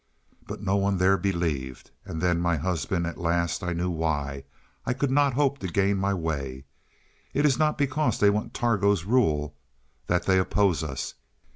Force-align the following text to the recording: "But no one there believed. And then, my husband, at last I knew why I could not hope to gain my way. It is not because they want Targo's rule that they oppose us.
"But 0.47 0.63
no 0.63 0.77
one 0.77 0.97
there 0.97 1.15
believed. 1.15 1.91
And 2.05 2.23
then, 2.23 2.41
my 2.41 2.57
husband, 2.57 3.05
at 3.05 3.19
last 3.19 3.61
I 3.61 3.73
knew 3.73 3.91
why 3.91 4.45
I 4.83 4.93
could 4.93 5.11
not 5.11 5.33
hope 5.35 5.59
to 5.59 5.67
gain 5.67 5.97
my 5.97 6.11
way. 6.11 6.63
It 7.35 7.45
is 7.45 7.59
not 7.59 7.77
because 7.77 8.17
they 8.19 8.31
want 8.31 8.55
Targo's 8.55 9.03
rule 9.05 9.55
that 10.07 10.23
they 10.25 10.39
oppose 10.39 10.81
us. 10.83 11.13